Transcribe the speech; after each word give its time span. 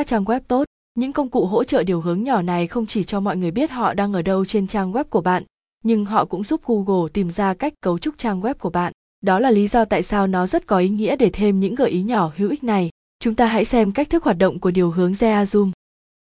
các 0.00 0.06
trang 0.06 0.24
web 0.24 0.40
tốt. 0.48 0.64
Những 0.94 1.12
công 1.12 1.28
cụ 1.28 1.46
hỗ 1.46 1.64
trợ 1.64 1.82
điều 1.82 2.00
hướng 2.00 2.24
nhỏ 2.24 2.42
này 2.42 2.66
không 2.66 2.86
chỉ 2.86 3.04
cho 3.04 3.20
mọi 3.20 3.36
người 3.36 3.50
biết 3.50 3.70
họ 3.70 3.94
đang 3.94 4.12
ở 4.12 4.22
đâu 4.22 4.44
trên 4.44 4.66
trang 4.66 4.92
web 4.92 5.04
của 5.04 5.20
bạn, 5.20 5.42
nhưng 5.84 6.04
họ 6.04 6.24
cũng 6.24 6.44
giúp 6.44 6.60
Google 6.66 7.10
tìm 7.12 7.30
ra 7.30 7.54
cách 7.54 7.72
cấu 7.80 7.98
trúc 7.98 8.18
trang 8.18 8.40
web 8.40 8.54
của 8.54 8.70
bạn. 8.70 8.92
Đó 9.20 9.38
là 9.38 9.50
lý 9.50 9.68
do 9.68 9.84
tại 9.84 10.02
sao 10.02 10.26
nó 10.26 10.46
rất 10.46 10.66
có 10.66 10.78
ý 10.78 10.88
nghĩa 10.88 11.16
để 11.16 11.30
thêm 11.32 11.60
những 11.60 11.74
gợi 11.74 11.90
ý 11.90 12.02
nhỏ 12.02 12.32
hữu 12.36 12.50
ích 12.50 12.64
này. 12.64 12.90
Chúng 13.18 13.34
ta 13.34 13.46
hãy 13.46 13.64
xem 13.64 13.92
cách 13.92 14.10
thức 14.10 14.24
hoạt 14.24 14.38
động 14.38 14.58
của 14.60 14.70
điều 14.70 14.90
hướng 14.90 15.12
Zoom. 15.12 15.70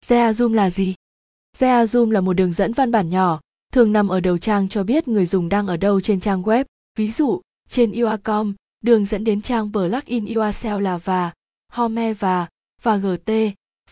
Zoom 0.07 0.52
là 0.52 0.71
gì? 0.71 0.95
Zoom 1.59 2.11
là 2.11 2.21
một 2.21 2.32
đường 2.32 2.52
dẫn 2.52 2.73
văn 2.73 2.91
bản 2.91 3.11
nhỏ, 3.11 3.41
thường 3.73 3.93
nằm 3.93 4.09
ở 4.09 4.21
đầu 4.21 4.39
trang 4.39 4.68
cho 4.68 4.84
biết 4.84 5.09
người 5.09 5.27
dùng 5.27 5.48
đang 5.48 5.66
ở 5.66 5.77
đâu 5.77 6.00
trên 6.00 6.21
trang 6.21 6.43
web. 6.43 6.64
Ví 6.98 7.11
dụ, 7.11 7.41
trên 7.68 7.91
URL.com, 7.91 8.55
đường 8.84 9.05
dẫn 9.05 9.25
đến 9.25 9.43
trang 9.43 9.73
plugin 9.73 10.25
URL 10.25 10.80
là 10.80 10.98
và, 10.98 11.32
home 11.73 12.14
và, 12.14 12.46
và 12.82 12.96
gt, 12.96 13.30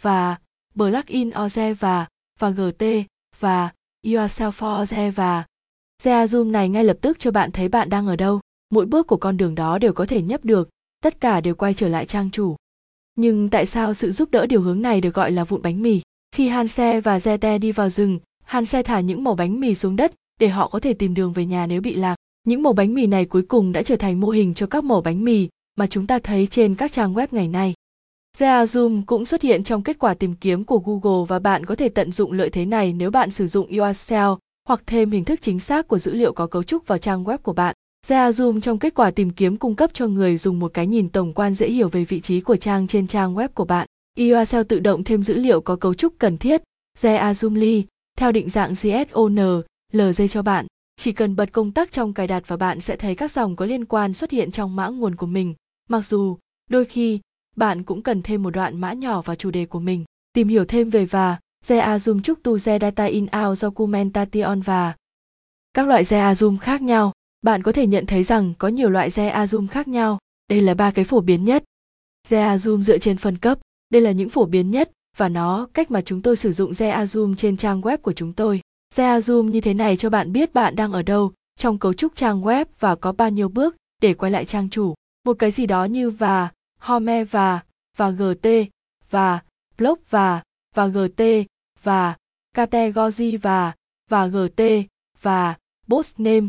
và, 0.00 0.36
plugin 0.74 1.30
oze 1.30 1.74
và, 1.74 2.06
và 2.38 2.50
gt, 2.50 2.84
và, 3.38 3.72
yourself 4.04 4.50
for 4.50 4.84
oze 4.84 5.10
và. 5.10 5.44
Zoom 6.02 6.50
này 6.50 6.68
ngay 6.68 6.84
lập 6.84 6.96
tức 7.00 7.18
cho 7.20 7.30
bạn 7.30 7.50
thấy 7.50 7.68
bạn 7.68 7.90
đang 7.90 8.06
ở 8.06 8.16
đâu. 8.16 8.40
Mỗi 8.70 8.86
bước 8.86 9.06
của 9.06 9.16
con 9.16 9.36
đường 9.36 9.54
đó 9.54 9.78
đều 9.78 9.92
có 9.92 10.06
thể 10.06 10.22
nhấp 10.22 10.44
được, 10.44 10.68
tất 11.02 11.20
cả 11.20 11.40
đều 11.40 11.54
quay 11.54 11.74
trở 11.74 11.88
lại 11.88 12.06
trang 12.06 12.30
chủ. 12.30 12.56
Nhưng 13.14 13.48
tại 13.48 13.66
sao 13.66 13.94
sự 13.94 14.12
giúp 14.12 14.30
đỡ 14.30 14.46
điều 14.46 14.62
hướng 14.62 14.82
này 14.82 15.00
được 15.00 15.14
gọi 15.14 15.30
là 15.30 15.44
vụn 15.44 15.62
bánh 15.62 15.82
mì? 15.82 16.00
Khi 16.32 16.48
Hanse 16.48 17.00
và 17.00 17.18
Zete 17.18 17.58
đi 17.58 17.72
vào 17.72 17.88
rừng, 17.88 18.18
Hanse 18.44 18.82
thả 18.82 19.00
những 19.00 19.24
mẩu 19.24 19.34
bánh 19.34 19.60
mì 19.60 19.74
xuống 19.74 19.96
đất 19.96 20.12
để 20.40 20.48
họ 20.48 20.68
có 20.68 20.80
thể 20.80 20.94
tìm 20.94 21.14
đường 21.14 21.32
về 21.32 21.46
nhà 21.46 21.66
nếu 21.66 21.80
bị 21.80 21.94
lạc. 21.94 22.16
Những 22.44 22.62
mẩu 22.62 22.72
bánh 22.72 22.94
mì 22.94 23.06
này 23.06 23.24
cuối 23.24 23.42
cùng 23.42 23.72
đã 23.72 23.82
trở 23.82 23.96
thành 23.96 24.20
mô 24.20 24.30
hình 24.30 24.54
cho 24.54 24.66
các 24.66 24.84
mẩu 24.84 25.00
bánh 25.00 25.24
mì 25.24 25.48
mà 25.76 25.86
chúng 25.86 26.06
ta 26.06 26.18
thấy 26.18 26.46
trên 26.46 26.74
các 26.74 26.92
trang 26.92 27.14
web 27.14 27.26
ngày 27.30 27.48
nay. 27.48 27.74
Zoom 28.40 29.02
cũng 29.06 29.24
xuất 29.24 29.42
hiện 29.42 29.64
trong 29.64 29.82
kết 29.82 29.98
quả 29.98 30.14
tìm 30.14 30.34
kiếm 30.34 30.64
của 30.64 30.78
Google 30.78 31.26
và 31.28 31.38
bạn 31.38 31.66
có 31.66 31.74
thể 31.74 31.88
tận 31.88 32.12
dụng 32.12 32.32
lợi 32.32 32.50
thế 32.50 32.64
này 32.64 32.92
nếu 32.92 33.10
bạn 33.10 33.30
sử 33.30 33.46
dụng 33.46 33.68
URL 33.78 34.14
hoặc 34.68 34.82
thêm 34.86 35.10
hình 35.10 35.24
thức 35.24 35.38
chính 35.42 35.60
xác 35.60 35.88
của 35.88 35.98
dữ 35.98 36.14
liệu 36.14 36.32
có 36.32 36.46
cấu 36.46 36.62
trúc 36.62 36.86
vào 36.86 36.98
trang 36.98 37.24
web 37.24 37.38
của 37.38 37.52
bạn. 37.52 37.74
Zoom 38.06 38.60
trong 38.60 38.78
kết 38.78 38.94
quả 38.94 39.10
tìm 39.10 39.30
kiếm 39.30 39.56
cung 39.56 39.74
cấp 39.74 39.90
cho 39.94 40.06
người 40.06 40.36
dùng 40.36 40.58
một 40.58 40.74
cái 40.74 40.86
nhìn 40.86 41.08
tổng 41.08 41.32
quan 41.32 41.54
dễ 41.54 41.68
hiểu 41.68 41.88
về 41.88 42.04
vị 42.04 42.20
trí 42.20 42.40
của 42.40 42.56
trang 42.56 42.86
trên 42.86 43.06
trang 43.06 43.34
web 43.34 43.48
của 43.48 43.64
bạn. 43.64 43.86
URL 44.20 44.62
tự 44.68 44.78
động 44.78 45.04
thêm 45.04 45.22
dữ 45.22 45.34
liệu 45.34 45.60
có 45.60 45.76
cấu 45.76 45.94
trúc 45.94 46.14
cần 46.18 46.38
thiết, 46.38 46.62
Zoomly, 47.00 47.82
theo 48.18 48.32
định 48.32 48.48
dạng 48.48 48.72
JSON, 48.72 49.62
LG 49.92 50.28
cho 50.30 50.42
bạn. 50.42 50.66
Chỉ 50.96 51.12
cần 51.12 51.36
bật 51.36 51.52
công 51.52 51.72
tắc 51.72 51.92
trong 51.92 52.12
cài 52.12 52.26
đặt 52.26 52.42
và 52.46 52.56
bạn 52.56 52.80
sẽ 52.80 52.96
thấy 52.96 53.14
các 53.14 53.32
dòng 53.32 53.56
có 53.56 53.64
liên 53.64 53.84
quan 53.84 54.14
xuất 54.14 54.30
hiện 54.30 54.50
trong 54.50 54.76
mã 54.76 54.88
nguồn 54.88 55.14
của 55.14 55.26
mình. 55.26 55.54
Mặc 55.88 56.06
dù, 56.06 56.38
đôi 56.70 56.84
khi, 56.84 57.20
bạn 57.58 57.82
cũng 57.82 58.02
cần 58.02 58.22
thêm 58.22 58.42
một 58.42 58.50
đoạn 58.50 58.80
mã 58.80 58.92
nhỏ 58.92 59.22
vào 59.22 59.36
chủ 59.36 59.50
đề 59.50 59.66
của 59.66 59.80
mình. 59.80 60.04
Tìm 60.32 60.48
hiểu 60.48 60.64
thêm 60.64 60.90
về 60.90 61.04
và 61.04 61.38
Zoom 61.66 62.20
chúc 62.20 62.42
tu 62.42 62.58
data 62.58 63.04
in 63.04 63.26
out 63.42 63.58
documentation 63.58 64.60
và 64.60 64.94
các 65.72 65.88
loại 65.88 66.04
Zoom 66.04 66.58
khác 66.58 66.82
nhau 66.82 67.12
bạn 67.42 67.62
có 67.62 67.72
thể 67.72 67.86
nhận 67.86 68.06
thấy 68.06 68.22
rằng 68.22 68.54
có 68.58 68.68
nhiều 68.68 68.90
loại 68.90 69.10
Zea 69.10 69.44
zoom 69.44 69.66
khác 69.66 69.88
nhau. 69.88 70.18
Đây 70.50 70.60
là 70.60 70.74
ba 70.74 70.90
cái 70.90 71.04
phổ 71.04 71.20
biến 71.20 71.44
nhất. 71.44 71.64
Zea 72.28 72.56
zoom 72.56 72.82
dựa 72.82 72.98
trên 72.98 73.16
phân 73.16 73.36
cấp. 73.36 73.58
Đây 73.90 74.02
là 74.02 74.10
những 74.10 74.28
phổ 74.28 74.44
biến 74.44 74.70
nhất 74.70 74.90
và 75.16 75.28
nó 75.28 75.68
cách 75.74 75.90
mà 75.90 76.00
chúng 76.00 76.22
tôi 76.22 76.36
sử 76.36 76.52
dụng 76.52 76.70
Zea 76.70 77.04
zoom 77.04 77.34
trên 77.34 77.56
trang 77.56 77.80
web 77.80 77.98
của 77.98 78.12
chúng 78.12 78.32
tôi. 78.32 78.60
Zea 78.94 79.18
zoom 79.18 79.42
như 79.42 79.60
thế 79.60 79.74
này 79.74 79.96
cho 79.96 80.10
bạn 80.10 80.32
biết 80.32 80.54
bạn 80.54 80.76
đang 80.76 80.92
ở 80.92 81.02
đâu 81.02 81.32
trong 81.58 81.78
cấu 81.78 81.92
trúc 81.92 82.16
trang 82.16 82.42
web 82.42 82.64
và 82.78 82.94
có 82.94 83.12
bao 83.12 83.30
nhiêu 83.30 83.48
bước 83.48 83.76
để 84.02 84.14
quay 84.14 84.32
lại 84.32 84.44
trang 84.44 84.70
chủ. 84.70 84.94
Một 85.24 85.36
cái 85.38 85.50
gì 85.50 85.66
đó 85.66 85.84
như 85.84 86.10
và, 86.10 86.48
home 86.78 87.24
và, 87.24 87.60
và 87.96 88.10
gt, 88.10 88.48
và, 89.10 89.42
blog 89.78 89.98
và, 90.10 90.42
và 90.74 90.86
gt, 90.86 91.22
và, 91.82 92.16
category 92.54 93.36
và, 93.36 93.72
và 94.10 94.26
gt, 94.26 94.62
và, 95.20 95.56
post 95.88 96.20
name, 96.20 96.48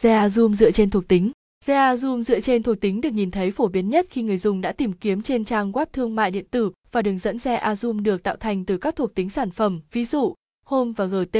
Zoom 0.00 0.54
dựa 0.54 0.70
trên 0.70 0.90
thuộc 0.90 1.08
tính. 1.08 1.32
Zoom 1.66 2.22
dựa 2.22 2.40
trên 2.40 2.62
thuộc 2.62 2.80
tính 2.80 3.00
được 3.00 3.10
nhìn 3.10 3.30
thấy 3.30 3.50
phổ 3.50 3.68
biến 3.68 3.90
nhất 3.90 4.06
khi 4.10 4.22
người 4.22 4.38
dùng 4.38 4.60
đã 4.60 4.72
tìm 4.72 4.92
kiếm 4.92 5.22
trên 5.22 5.44
trang 5.44 5.72
web 5.72 5.86
thương 5.92 6.14
mại 6.14 6.30
điện 6.30 6.44
tử 6.50 6.70
và 6.92 7.02
đường 7.02 7.18
dẫn 7.18 7.36
Zoom 7.36 8.02
được 8.02 8.22
tạo 8.22 8.36
thành 8.36 8.64
từ 8.64 8.78
các 8.78 8.96
thuộc 8.96 9.14
tính 9.14 9.30
sản 9.30 9.50
phẩm, 9.50 9.80
ví 9.92 10.04
dụ 10.04 10.34
Home 10.64 10.92
và 10.96 11.04
GT 11.04 11.38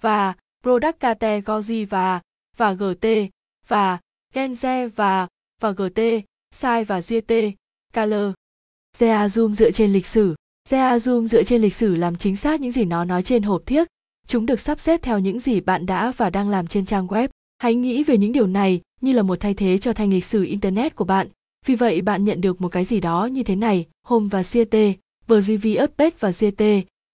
và 0.00 0.34
Product 0.62 1.00
Category 1.00 1.84
và 1.84 2.20
và 2.56 2.72
GT 2.72 3.06
và 3.68 3.98
Genze 4.34 4.88
và 4.88 5.28
và 5.60 5.70
GT, 5.70 6.00
Size 6.54 6.84
và 6.84 7.00
GT, 7.00 7.32
Color. 7.94 8.32
Zoom 8.98 9.54
dựa 9.54 9.70
trên 9.70 9.92
lịch 9.92 10.06
sử. 10.06 10.34
Zoom 10.70 11.26
dựa 11.26 11.42
trên 11.42 11.62
lịch 11.62 11.74
sử 11.74 11.94
làm 11.94 12.16
chính 12.16 12.36
xác 12.36 12.60
những 12.60 12.72
gì 12.72 12.84
nó 12.84 13.04
nói 13.04 13.22
trên 13.22 13.42
hộp 13.42 13.62
thiếc. 13.66 13.88
Chúng 14.26 14.46
được 14.46 14.60
sắp 14.60 14.80
xếp 14.80 15.02
theo 15.02 15.18
những 15.18 15.40
gì 15.40 15.60
bạn 15.60 15.86
đã 15.86 16.12
và 16.16 16.30
đang 16.30 16.48
làm 16.48 16.66
trên 16.66 16.86
trang 16.86 17.06
web. 17.06 17.28
Hãy 17.58 17.74
nghĩ 17.74 18.04
về 18.04 18.18
những 18.18 18.32
điều 18.32 18.46
này 18.46 18.80
như 19.00 19.12
là 19.12 19.22
một 19.22 19.40
thay 19.40 19.54
thế 19.54 19.78
cho 19.78 19.92
thanh 19.92 20.10
lịch 20.10 20.24
sử 20.24 20.44
Internet 20.44 20.96
của 20.96 21.04
bạn. 21.04 21.28
Vì 21.66 21.74
vậy 21.74 22.00
bạn 22.02 22.24
nhận 22.24 22.40
được 22.40 22.60
một 22.60 22.68
cái 22.68 22.84
gì 22.84 23.00
đó 23.00 23.26
như 23.26 23.42
thế 23.42 23.56
này, 23.56 23.86
Home 24.06 24.28
và 24.30 24.42
CT, 24.42 24.76
BGV 25.28 25.66
Update 25.84 26.16
và 26.18 26.32
CT, 26.32 26.62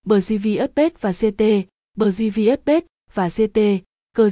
BGV 0.07 0.49
Update 0.65 0.95
và 1.01 1.12
CT, 1.12 1.43
BGV 1.97 2.41
Update 2.53 2.87
và 3.15 3.29
CT, 3.29 3.59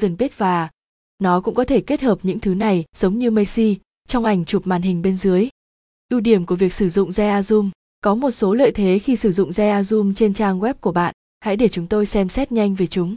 dần 0.00 0.16
Page 0.16 0.34
và 0.36 0.70
nó 1.18 1.40
cũng 1.40 1.54
có 1.54 1.64
thể 1.64 1.80
kết 1.80 2.00
hợp 2.00 2.18
những 2.22 2.40
thứ 2.40 2.54
này 2.54 2.84
giống 2.96 3.18
như 3.18 3.30
Messi 3.30 3.76
trong 4.08 4.24
ảnh 4.24 4.44
chụp 4.44 4.66
màn 4.66 4.82
hình 4.82 5.02
bên 5.02 5.16
dưới. 5.16 5.48
Ưu 6.12 6.20
điểm 6.20 6.46
của 6.46 6.54
việc 6.54 6.72
sử 6.72 6.88
dụng 6.88 7.10
Zoom 7.10 7.70
có 8.00 8.14
một 8.14 8.30
số 8.30 8.54
lợi 8.54 8.72
thế 8.72 8.98
khi 8.98 9.16
sử 9.16 9.32
dụng 9.32 9.50
Zoom 9.50 10.14
trên 10.14 10.34
trang 10.34 10.60
web 10.60 10.74
của 10.74 10.92
bạn. 10.92 11.14
Hãy 11.40 11.56
để 11.56 11.68
chúng 11.68 11.86
tôi 11.86 12.06
xem 12.06 12.28
xét 12.28 12.52
nhanh 12.52 12.74
về 12.74 12.86
chúng. 12.86 13.16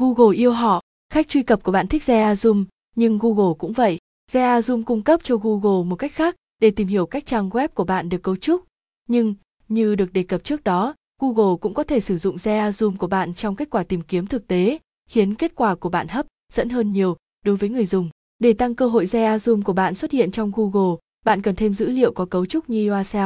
Google 0.00 0.36
yêu 0.36 0.52
họ 0.52 0.82
Khách 1.12 1.28
truy 1.28 1.42
cập 1.42 1.62
của 1.62 1.72
bạn 1.72 1.86
thích 1.86 2.02
Zoom, 2.02 2.64
nhưng 2.96 3.18
Google 3.18 3.54
cũng 3.58 3.72
vậy. 3.72 3.98
Zoom 4.32 4.84
cung 4.84 5.02
cấp 5.02 5.20
cho 5.24 5.36
Google 5.36 5.84
một 5.84 5.96
cách 5.96 6.12
khác 6.12 6.36
để 6.58 6.70
tìm 6.70 6.88
hiểu 6.88 7.06
cách 7.06 7.26
trang 7.26 7.48
web 7.48 7.68
của 7.68 7.84
bạn 7.84 8.08
được 8.08 8.22
cấu 8.22 8.36
trúc. 8.36 8.64
Nhưng, 9.08 9.34
như 9.68 9.94
được 9.94 10.12
đề 10.12 10.22
cập 10.22 10.44
trước 10.44 10.64
đó, 10.64 10.94
Google 11.20 11.56
cũng 11.60 11.74
có 11.74 11.82
thể 11.82 12.00
sử 12.00 12.18
dụng 12.18 12.36
Zoom 12.36 12.96
của 12.96 13.06
bạn 13.06 13.34
trong 13.34 13.56
kết 13.56 13.70
quả 13.70 13.82
tìm 13.82 14.02
kiếm 14.02 14.26
thực 14.26 14.46
tế, 14.48 14.78
khiến 15.10 15.34
kết 15.34 15.52
quả 15.54 15.74
của 15.74 15.88
bạn 15.88 16.08
hấp 16.08 16.26
dẫn 16.52 16.68
hơn 16.68 16.92
nhiều 16.92 17.16
đối 17.44 17.56
với 17.56 17.68
người 17.68 17.86
dùng. 17.86 18.10
Để 18.38 18.52
tăng 18.52 18.74
cơ 18.74 18.86
hội 18.86 19.06
Zoom 19.06 19.62
của 19.62 19.72
bạn 19.72 19.94
xuất 19.94 20.10
hiện 20.10 20.30
trong 20.30 20.52
Google, 20.56 20.96
bạn 21.28 21.42
cần 21.42 21.54
thêm 21.54 21.72
dữ 21.72 21.88
liệu 21.88 22.12
có 22.12 22.24
cấu 22.24 22.46
trúc 22.46 22.70
như 22.70 22.92
URL. 22.92 23.18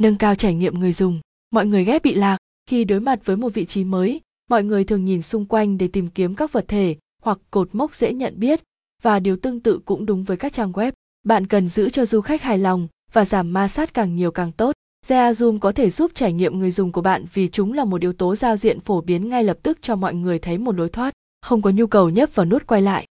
Nâng 0.00 0.16
cao 0.16 0.34
trải 0.34 0.54
nghiệm 0.54 0.80
người 0.80 0.92
dùng. 0.92 1.20
Mọi 1.50 1.66
người 1.66 1.84
ghét 1.84 2.02
bị 2.02 2.14
lạc 2.14 2.38
khi 2.70 2.84
đối 2.84 3.00
mặt 3.00 3.20
với 3.24 3.36
một 3.36 3.48
vị 3.54 3.64
trí 3.64 3.84
mới, 3.84 4.20
mọi 4.50 4.64
người 4.64 4.84
thường 4.84 5.04
nhìn 5.04 5.22
xung 5.22 5.44
quanh 5.44 5.78
để 5.78 5.88
tìm 5.88 6.08
kiếm 6.08 6.34
các 6.34 6.52
vật 6.52 6.64
thể, 6.68 6.96
hoặc 7.22 7.38
cột 7.50 7.74
mốc 7.74 7.94
dễ 7.94 8.12
nhận 8.12 8.34
biết 8.36 8.60
và 9.02 9.18
điều 9.18 9.36
tương 9.36 9.60
tự 9.60 9.80
cũng 9.84 10.06
đúng 10.06 10.24
với 10.24 10.36
các 10.36 10.52
trang 10.52 10.72
web. 10.72 10.92
Bạn 11.24 11.46
cần 11.46 11.68
giữ 11.68 11.88
cho 11.88 12.06
du 12.06 12.20
khách 12.20 12.42
hài 12.42 12.58
lòng 12.58 12.88
và 13.12 13.24
giảm 13.24 13.52
ma 13.52 13.68
sát 13.68 13.94
càng 13.94 14.16
nhiều 14.16 14.30
càng 14.30 14.52
tốt. 14.52 14.72
Zoom 15.06 15.58
có 15.58 15.72
thể 15.72 15.90
giúp 15.90 16.10
trải 16.14 16.32
nghiệm 16.32 16.58
người 16.58 16.70
dùng 16.70 16.92
của 16.92 17.02
bạn 17.02 17.24
vì 17.34 17.48
chúng 17.48 17.72
là 17.72 17.84
một 17.84 18.00
yếu 18.00 18.12
tố 18.12 18.36
giao 18.36 18.56
diện 18.56 18.80
phổ 18.80 19.00
biến 19.00 19.28
ngay 19.28 19.44
lập 19.44 19.58
tức 19.62 19.78
cho 19.82 19.96
mọi 19.96 20.14
người 20.14 20.38
thấy 20.38 20.58
một 20.58 20.76
lối 20.76 20.88
thoát, 20.88 21.14
không 21.42 21.62
có 21.62 21.70
nhu 21.70 21.86
cầu 21.86 22.10
nhấp 22.10 22.34
vào 22.34 22.46
nút 22.46 22.66
quay 22.66 22.82
lại. 22.82 23.06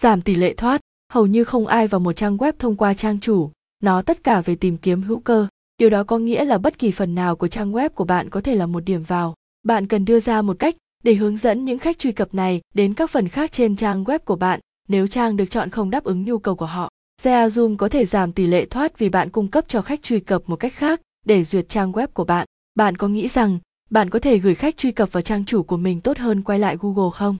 Giảm 0.00 0.22
tỷ 0.22 0.34
lệ 0.34 0.54
thoát, 0.54 0.80
hầu 1.12 1.26
như 1.26 1.44
không 1.44 1.66
ai 1.66 1.88
vào 1.88 2.00
một 2.00 2.12
trang 2.12 2.36
web 2.36 2.52
thông 2.58 2.76
qua 2.76 2.94
trang 2.94 3.20
chủ, 3.20 3.50
nó 3.82 4.02
tất 4.02 4.24
cả 4.24 4.40
về 4.40 4.56
tìm 4.56 4.76
kiếm 4.76 5.02
hữu 5.02 5.20
cơ. 5.20 5.46
Điều 5.78 5.90
đó 5.90 6.04
có 6.04 6.18
nghĩa 6.18 6.44
là 6.44 6.58
bất 6.58 6.78
kỳ 6.78 6.90
phần 6.90 7.14
nào 7.14 7.36
của 7.36 7.48
trang 7.48 7.72
web 7.72 7.88
của 7.88 8.04
bạn 8.04 8.30
có 8.30 8.40
thể 8.40 8.54
là 8.54 8.66
một 8.66 8.80
điểm 8.80 9.02
vào. 9.02 9.34
Bạn 9.62 9.86
cần 9.86 10.04
đưa 10.04 10.20
ra 10.20 10.42
một 10.42 10.58
cách 10.58 10.76
để 11.04 11.14
hướng 11.14 11.36
dẫn 11.36 11.64
những 11.64 11.78
khách 11.78 11.98
truy 11.98 12.12
cập 12.12 12.34
này 12.34 12.60
đến 12.74 12.94
các 12.94 13.10
phần 13.10 13.28
khác 13.28 13.52
trên 13.52 13.76
trang 13.76 14.04
web 14.04 14.18
của 14.18 14.36
bạn 14.36 14.60
nếu 14.88 15.06
trang 15.06 15.36
được 15.36 15.46
chọn 15.50 15.70
không 15.70 15.90
đáp 15.90 16.04
ứng 16.04 16.24
nhu 16.24 16.38
cầu 16.38 16.54
của 16.56 16.66
họ. 16.66 16.90
Zoom 17.22 17.76
có 17.76 17.88
thể 17.88 18.04
giảm 18.04 18.32
tỷ 18.32 18.46
lệ 18.46 18.66
thoát 18.66 18.98
vì 18.98 19.08
bạn 19.08 19.30
cung 19.30 19.48
cấp 19.48 19.64
cho 19.68 19.82
khách 19.82 20.02
truy 20.02 20.20
cập 20.20 20.42
một 20.46 20.56
cách 20.56 20.72
khác 20.72 21.00
để 21.26 21.44
duyệt 21.44 21.68
trang 21.68 21.92
web 21.92 22.06
của 22.06 22.24
bạn. 22.24 22.46
Bạn 22.74 22.96
có 22.96 23.08
nghĩ 23.08 23.28
rằng 23.28 23.58
bạn 23.90 24.10
có 24.10 24.18
thể 24.18 24.38
gửi 24.38 24.54
khách 24.54 24.76
truy 24.76 24.90
cập 24.90 25.12
vào 25.12 25.20
trang 25.20 25.44
chủ 25.44 25.62
của 25.62 25.76
mình 25.76 26.00
tốt 26.00 26.18
hơn 26.18 26.42
quay 26.42 26.58
lại 26.58 26.76
Google 26.80 27.10
không? 27.14 27.36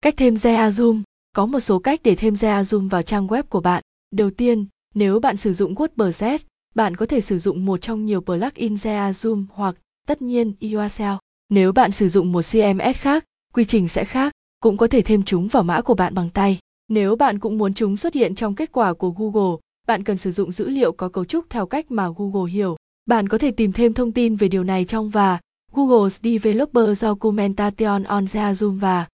Cách 0.00 0.14
thêm 0.16 0.34
Zoom 0.34 1.02
Có 1.36 1.46
một 1.46 1.60
số 1.60 1.78
cách 1.78 2.00
để 2.04 2.14
thêm 2.14 2.34
Zoom 2.34 2.88
vào 2.88 3.02
trang 3.02 3.26
web 3.26 3.42
của 3.42 3.60
bạn. 3.60 3.82
Đầu 4.10 4.30
tiên, 4.30 4.66
nếu 4.94 5.20
bạn 5.20 5.36
sử 5.36 5.52
dụng 5.52 5.74
WordPress, 5.74 6.38
bạn 6.74 6.96
có 6.96 7.06
thể 7.06 7.20
sử 7.20 7.38
dụng 7.38 7.66
một 7.66 7.76
trong 7.76 8.06
nhiều 8.06 8.20
plugin 8.20 8.74
Zoom 8.74 9.44
hoặc, 9.52 9.76
tất 10.06 10.22
nhiên, 10.22 10.52
URL. 10.60 11.04
Nếu 11.48 11.72
bạn 11.72 11.92
sử 11.92 12.08
dụng 12.08 12.32
một 12.32 12.42
CMS 12.52 12.96
khác, 12.96 13.24
quy 13.54 13.64
trình 13.64 13.88
sẽ 13.88 14.04
khác, 14.04 14.32
cũng 14.60 14.76
có 14.76 14.86
thể 14.86 15.02
thêm 15.02 15.22
chúng 15.22 15.48
vào 15.48 15.62
mã 15.62 15.80
của 15.80 15.94
bạn 15.94 16.14
bằng 16.14 16.30
tay. 16.30 16.58
Nếu 16.88 17.16
bạn 17.16 17.38
cũng 17.38 17.58
muốn 17.58 17.74
chúng 17.74 17.96
xuất 17.96 18.14
hiện 18.14 18.34
trong 18.34 18.54
kết 18.54 18.72
quả 18.72 18.94
của 18.94 19.10
Google, 19.10 19.56
bạn 19.86 20.04
cần 20.04 20.18
sử 20.18 20.30
dụng 20.30 20.52
dữ 20.52 20.68
liệu 20.68 20.92
có 20.92 21.08
cấu 21.08 21.24
trúc 21.24 21.50
theo 21.50 21.66
cách 21.66 21.90
mà 21.90 22.08
Google 22.16 22.52
hiểu. 22.52 22.76
Bạn 23.06 23.28
có 23.28 23.38
thể 23.38 23.50
tìm 23.50 23.72
thêm 23.72 23.92
thông 23.92 24.12
tin 24.12 24.36
về 24.36 24.48
điều 24.48 24.64
này 24.64 24.84
trong 24.84 25.10
và 25.10 25.38
Google's 25.72 26.18
Developer 26.22 26.98
Documentation 26.98 28.02
on 28.02 28.24
Zoom 28.24 28.78
và 28.78 29.06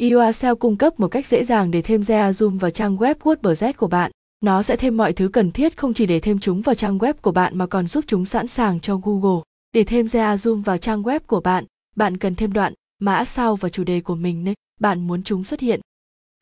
EOSL 0.00 0.54
cung 0.60 0.76
cấp 0.76 1.00
một 1.00 1.08
cách 1.08 1.26
dễ 1.26 1.44
dàng 1.44 1.70
để 1.70 1.82
thêm 1.82 2.00
Zoom 2.00 2.58
vào 2.58 2.70
trang 2.70 2.96
web 2.96 3.14
WordPress 3.14 3.72
của 3.76 3.88
bạn. 3.88 4.10
Nó 4.40 4.62
sẽ 4.62 4.76
thêm 4.76 4.96
mọi 4.96 5.12
thứ 5.12 5.28
cần 5.28 5.50
thiết 5.50 5.76
không 5.76 5.94
chỉ 5.94 6.06
để 6.06 6.20
thêm 6.20 6.38
chúng 6.38 6.60
vào 6.60 6.74
trang 6.74 6.98
web 6.98 7.14
của 7.14 7.32
bạn 7.32 7.58
mà 7.58 7.66
còn 7.66 7.86
giúp 7.86 8.04
chúng 8.06 8.24
sẵn 8.24 8.48
sàng 8.48 8.80
cho 8.80 8.96
Google. 8.96 9.42
Để 9.72 9.84
thêm 9.84 10.06
Zoom 10.06 10.62
vào 10.62 10.78
trang 10.78 11.02
web 11.02 11.20
của 11.20 11.40
bạn, 11.40 11.64
bạn 11.96 12.16
cần 12.16 12.34
thêm 12.34 12.52
đoạn 12.52 12.72
mã 12.98 13.24
sau 13.24 13.56
và 13.56 13.68
chủ 13.68 13.84
đề 13.84 14.00
của 14.00 14.14
mình 14.14 14.44
nên 14.44 14.54
bạn 14.80 15.06
muốn 15.06 15.22
chúng 15.22 15.44
xuất 15.44 15.60
hiện. 15.60 15.80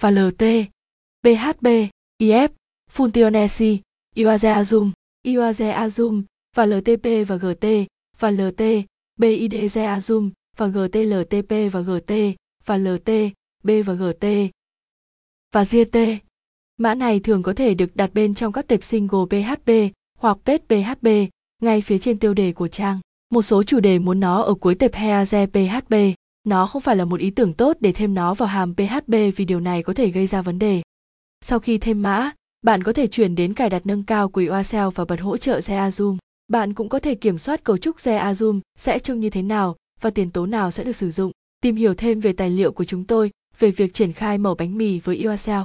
Và 0.03 0.11
LT, 0.11 0.45
PHP, 1.23 1.67
IF, 2.23 2.49
Funtionesi, 2.93 3.79
Iwaze 4.15 4.63
zoom 4.63 4.91
Iwaze 5.27 5.89
zoom 5.89 6.23
và 6.57 6.67
LTP 6.67 7.29
và 7.29 7.37
GT 7.37 7.67
và 8.19 8.31
LT, 8.31 8.63
BIDZ 9.21 9.99
zoom 9.99 10.31
và 10.57 10.67
GT 10.67 10.97
LTP 10.97 11.73
và 11.73 11.81
GT 11.81 12.13
và 12.65 12.77
LT, 12.77 13.11
B 13.63 13.71
và 13.85 13.95
GT 13.95 14.27
và 15.53 15.65
GT. 15.65 16.26
Mã 16.81 16.95
này 16.95 17.21
thường 17.21 17.43
có 17.43 17.53
thể 17.53 17.75
được 17.75 17.97
đặt 17.97 18.11
bên 18.15 18.35
trong 18.35 18.53
các 18.53 18.69
tệp 18.69 18.83
single 18.83 19.25
PHP 19.31 19.71
hoặc 20.19 20.39
page 20.45 20.59
PHP 20.69 21.33
ngay 21.63 21.81
phía 21.81 21.99
trên 21.99 22.19
tiêu 22.19 22.35
đề 22.35 22.53
của 22.53 22.69
trang. 22.69 23.01
Một 23.31 23.43
số 23.43 23.63
chủ 23.63 23.81
đề 23.81 23.99
muốn 23.99 24.21
nó 24.21 24.43
ở 24.43 24.55
cuối 24.55 24.75
tệp 24.75 24.93
Heaze 24.95 25.47
PHP, 25.47 26.19
nó 26.45 26.67
không 26.67 26.83
phải 26.83 26.97
là 26.97 27.05
một 27.05 27.21
ý 27.21 27.31
tưởng 27.31 27.53
tốt 27.53 27.77
để 27.81 27.93
thêm 27.93 28.15
nó 28.15 28.35
vào 28.35 28.49
hàm 28.49 28.75
PHP 28.75 29.13
vì 29.37 29.45
điều 29.45 29.61
này 29.61 29.83
có 29.83 29.95
thể 29.95 30.09
gây 30.09 30.27
ra 30.27 30.43
vấn 30.43 30.59
đề. 30.59 30.83
Sau 31.45 31.59
khi 31.59 31.79
thêm 31.79 32.03
mã, 32.03 32.31
bạn 32.63 32.83
có 32.83 32.93
thể 32.93 33.07
chuyển 33.07 33.35
đến 33.35 33.55
cài 33.55 33.71
đặt 33.71 33.87
nâng 33.87 34.03
cao 34.03 34.29
của 34.29 34.41
Yourself 34.41 34.91
và 34.91 35.05
bật 35.05 35.21
hỗ 35.21 35.37
trợ 35.37 35.59
Zeazum. 35.59 36.17
Bạn 36.49 36.75
cũng 36.75 36.89
có 36.89 36.99
thể 36.99 37.15
kiểm 37.15 37.39
soát 37.39 37.65
cấu 37.65 37.77
trúc 37.77 37.97
Zeazum 37.97 38.61
sẽ 38.79 38.99
trông 38.99 39.21
như 39.21 39.31
thế 39.31 39.43
nào 39.43 39.77
và 40.01 40.11
tiền 40.11 40.31
tố 40.31 40.47
nào 40.47 40.71
sẽ 40.71 40.85
được 40.85 40.97
sử 40.97 41.11
dụng. 41.11 41.33
Tìm 41.61 41.77
hiểu 41.77 41.95
thêm 41.95 42.21
về 42.21 42.33
tài 42.33 42.51
liệu 42.51 42.73
của 42.73 42.85
chúng 42.85 43.05
tôi 43.05 43.31
về 43.59 43.71
việc 43.71 43.95
triển 43.95 44.13
khai 44.13 44.39
mẩu 44.39 44.55
bánh 44.55 44.79
mì 44.79 45.01
với 45.01 45.23
Yourself. 45.23 45.65